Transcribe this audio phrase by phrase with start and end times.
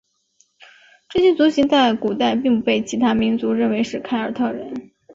[1.09, 4.89] 这些族群在古代并不被其他民族认为是凯尔特人。